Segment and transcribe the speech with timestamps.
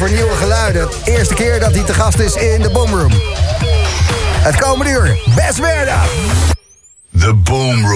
[0.00, 0.88] voor nieuwe geluiden.
[1.04, 3.12] Eerste keer dat hij te gast is in de Boomroom.
[4.42, 6.02] Het komende uur, Best Werda.
[7.18, 7.86] The Boom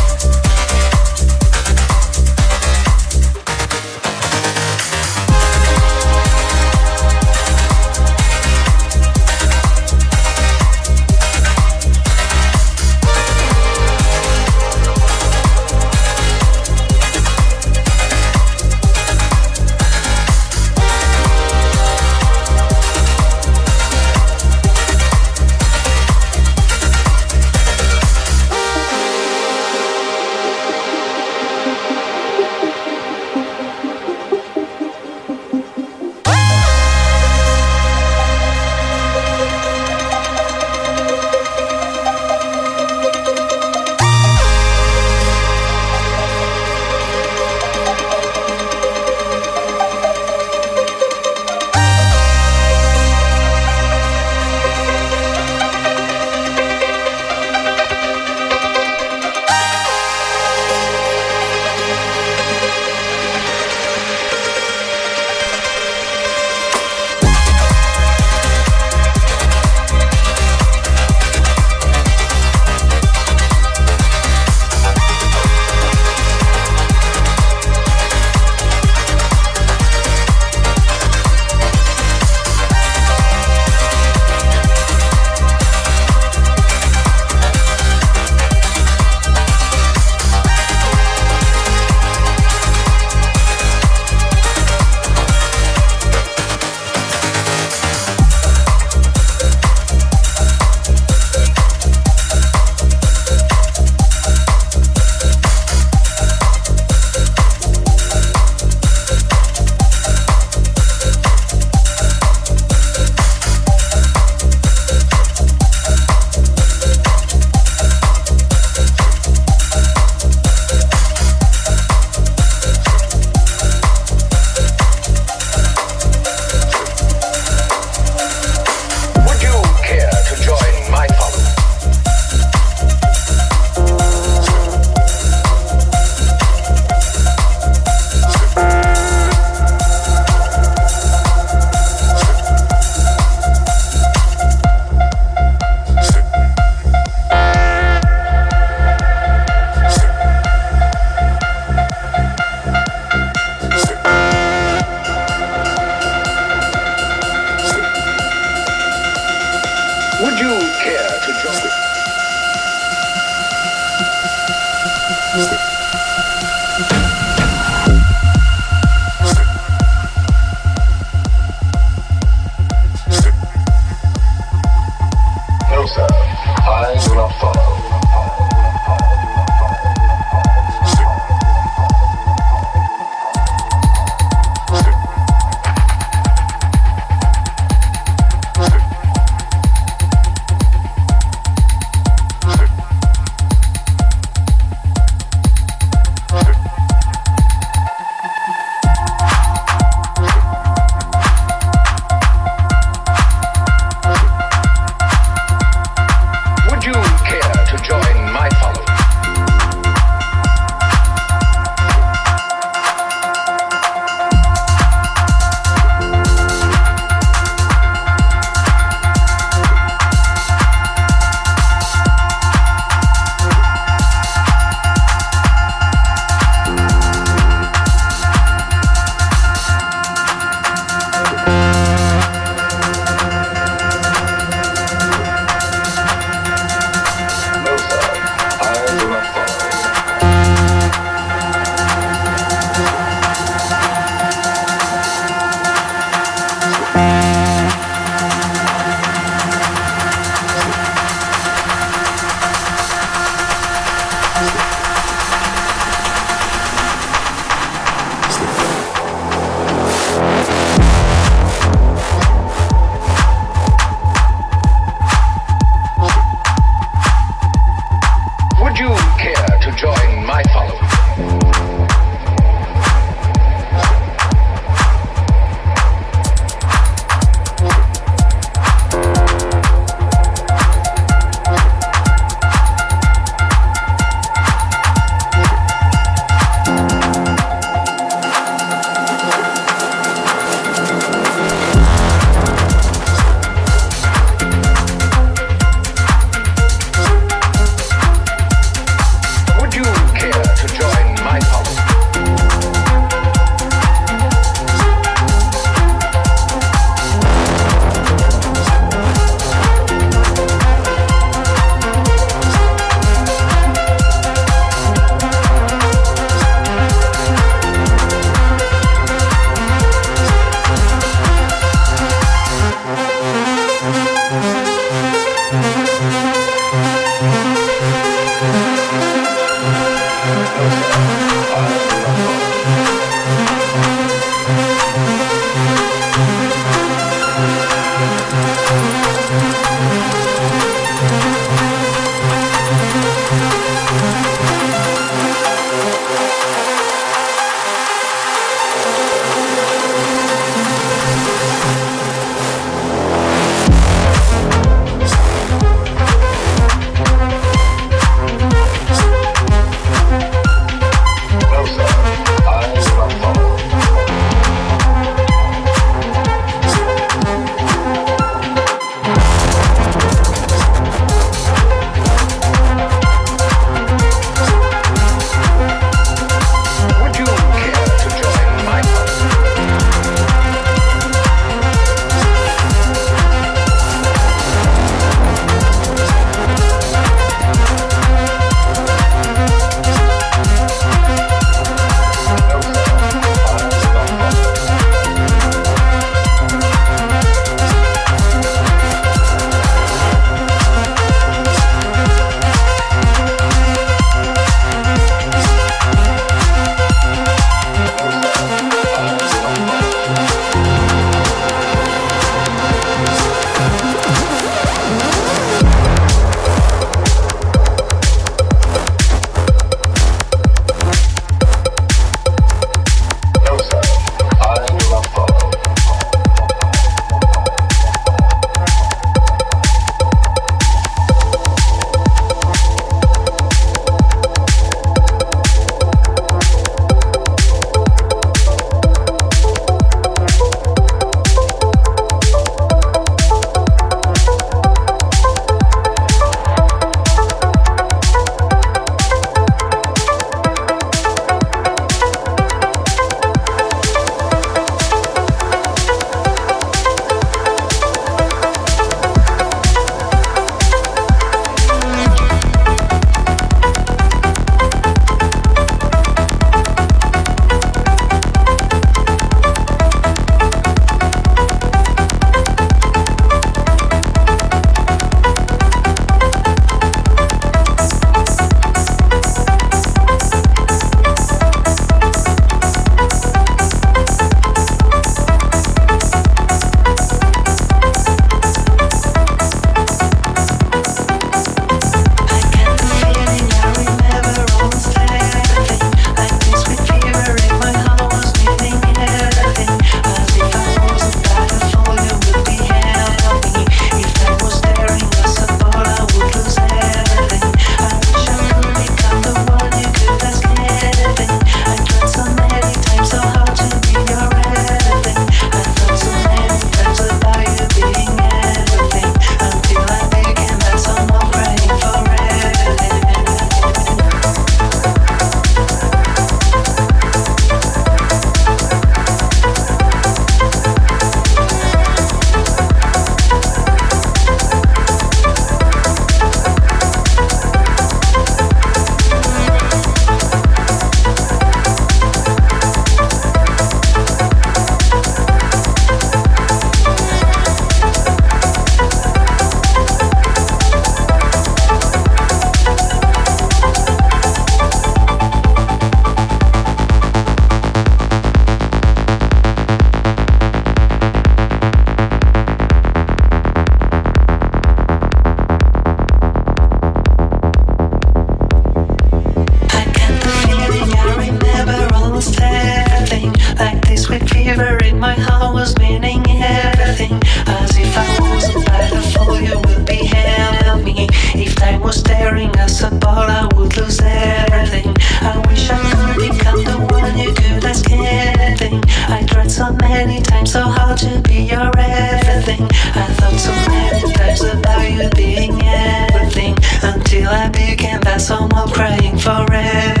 [599.17, 600.00] forever.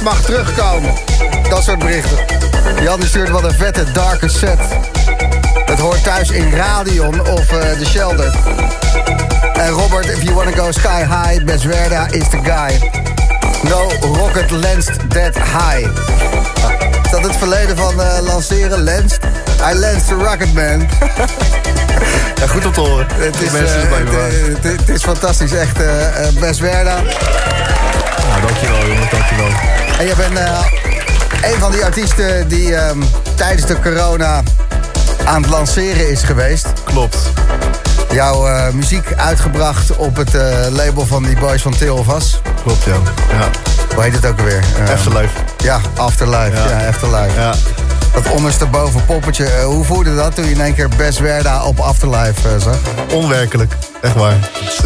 [0.00, 0.92] Gast mag terugkomen.
[1.48, 2.18] Dat soort berichten.
[2.82, 4.58] Jan stuurt wat een vette darke set.
[5.64, 8.34] Het hoort thuis in Radion of uh, The Shelter.
[9.52, 12.78] En Robert, if you wanna go sky high, Beswerda is the guy.
[13.68, 15.88] No rocket lanced that high.
[17.04, 18.84] Is dat het verleden van uh, lanceren?
[18.84, 19.24] Lanced?
[19.72, 20.80] I lanced the rocket, man.
[22.40, 23.06] ja, goed om te horen.
[23.10, 25.80] Het is, uh, het, het, het, is fantastisch, echt.
[25.80, 27.02] Uh, Beswerda.
[28.40, 29.48] Ja, dankjewel, jongen, dankjewel.
[29.98, 30.38] En je bent
[31.42, 34.42] een van die artiesten die um, tijdens de corona
[35.24, 36.66] aan het lanceren is geweest.
[36.84, 37.16] Klopt.
[38.12, 42.40] Jouw uh, muziek uitgebracht op het uh, label van die boys van Theolvas.
[42.62, 42.92] Klopt, ja.
[43.38, 43.48] ja.
[43.94, 44.64] Hoe heet het ook alweer?
[44.82, 45.32] Uh, Afterlife.
[45.56, 46.56] Ja, Afterlife.
[46.56, 47.40] Ja, ja Afterlife.
[47.40, 47.54] Ja.
[48.12, 49.62] Dat ondersteboven poppetje.
[49.62, 52.78] hoe voelde dat toen je in één keer Best Werda op Afterlife zag?
[53.12, 53.72] Onwerkelijk.
[54.00, 54.36] Echt waar.
[54.52, 54.84] Het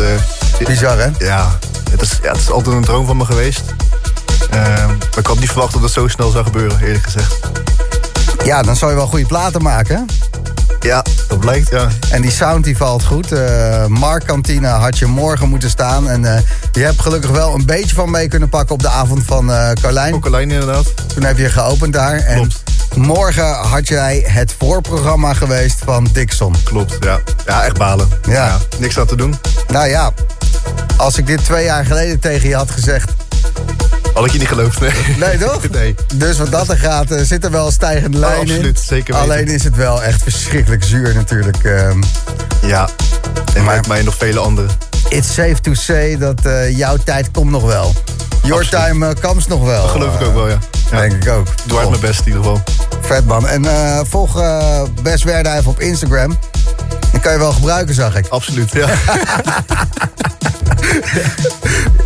[0.59, 1.09] is, Bizar, hè?
[1.18, 1.59] Ja.
[2.05, 2.30] Het is, ja.
[2.32, 3.62] het is altijd een droom van me geweest.
[4.50, 7.38] Ehm, maar ik had niet verwacht dat het zo snel zou gebeuren, eerlijk gezegd.
[8.44, 10.07] Ja, dan zou je wel goede platen maken,
[10.84, 11.88] ja, dat blijkt, ja.
[12.11, 13.32] En die sound die valt goed.
[13.32, 16.09] Uh, Mark Kantine had je morgen moeten staan.
[16.09, 16.38] En uh,
[16.72, 19.70] je hebt gelukkig wel een beetje van mee kunnen pakken op de avond van uh,
[19.72, 20.14] Carlijn.
[20.14, 20.92] Op Carlijn inderdaad.
[21.14, 22.16] Toen heb je geopend daar.
[22.16, 22.50] En
[22.94, 26.55] morgen had jij het voorprogramma geweest van Dixon.
[26.64, 27.20] Klopt, ja.
[27.46, 28.09] Ja, echt balen.
[28.22, 28.32] Ja.
[28.32, 28.59] ja.
[28.78, 29.34] Niks aan te doen.
[29.68, 30.12] Nou ja,
[30.96, 33.10] als ik dit twee jaar geleden tegen je had gezegd...
[34.14, 34.90] Had ik je niet geloofd, nee.
[35.18, 35.70] Nee, toch?
[35.70, 35.94] Nee.
[36.14, 39.14] Dus wat dat er gaat, uh, zit er wel een stijgende lijn oh, absoluut, zeker
[39.14, 39.30] weten.
[39.30, 41.64] Alleen is het wel echt verschrikkelijk zuur natuurlijk.
[41.64, 42.02] Um,
[42.62, 42.88] ja,
[43.54, 44.70] en maar, mij nog vele anderen.
[45.08, 47.92] It's safe to say dat uh, jouw tijd komt nog wel.
[48.42, 48.86] Your absoluut.
[48.86, 49.82] time uh, comes nog wel.
[49.82, 50.58] Dat geloof ik ook wel, ja.
[50.90, 51.00] ja.
[51.00, 51.46] Denk ik ook.
[51.64, 52.62] Doe hard mijn best in ieder geval.
[53.00, 53.46] Vet man.
[53.46, 53.66] En
[54.06, 54.42] volg
[55.02, 56.38] Best even op Instagram.
[57.11, 58.26] Die kan je wel gebruiken, zag ik.
[58.28, 58.89] Absoluut, ja.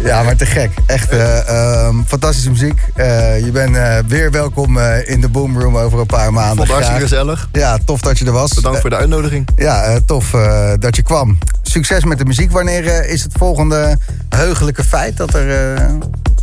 [0.09, 0.71] ja, maar te gek.
[0.87, 2.81] Echt uh, fantastische muziek.
[2.97, 6.57] Uh, je bent uh, weer welkom in de Boomroom over een paar maanden.
[6.57, 7.49] Vond hartstikke gezellig.
[7.53, 8.55] Ja, tof dat je er was.
[8.55, 9.49] Bedankt voor de uitnodiging.
[9.57, 10.31] Ja, tof
[10.79, 11.39] dat je kwam.
[11.63, 12.51] Succes met de muziek.
[12.51, 13.99] Wanneer is het volgende
[14.29, 15.77] heugelijke feit dat er...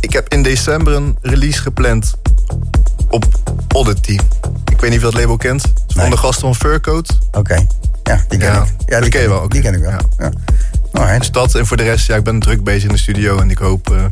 [0.00, 2.14] Ik heb in december een release gepland
[3.08, 3.24] op
[3.74, 4.18] Oddity.
[4.70, 5.72] Ik weet niet of je dat label kent.
[5.86, 7.18] Van de gasten van Furcoat.
[7.32, 7.66] Oké.
[8.06, 8.68] Ja, die ken ja, ik.
[8.86, 9.36] Ja, die ken je wel.
[9.36, 9.48] Okay.
[9.48, 9.90] Die ken ik wel.
[9.90, 10.00] Ja.
[10.18, 10.30] ja.
[10.92, 11.18] Alright.
[11.18, 13.50] Dus dat en voor de rest, ja, ik ben druk bezig in de studio en
[13.50, 13.90] ik hoop...
[13.90, 14.04] Uh...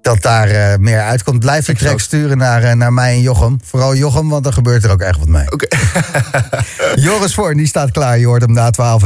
[0.00, 1.38] Dat daar uh, meer uitkomt.
[1.38, 3.58] Blijf de track sturen naar, uh, naar mij en Jochem.
[3.64, 5.52] Vooral Jochem, want dan gebeurt er ook echt wat mee.
[5.52, 5.66] Oké.
[5.66, 6.94] Okay.
[7.04, 8.18] Joris Voor, die staat klaar.
[8.18, 9.02] Je hoort hem na 12.